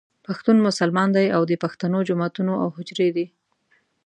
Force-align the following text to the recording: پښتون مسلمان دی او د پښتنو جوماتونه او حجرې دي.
پښتون 0.25 0.57
مسلمان 0.67 1.09
دی 1.17 1.27
او 1.35 1.41
د 1.49 1.53
پښتنو 1.63 1.99
جوماتونه 2.09 2.53
او 2.63 2.67
حجرې 2.75 3.09
دي. 3.15 3.25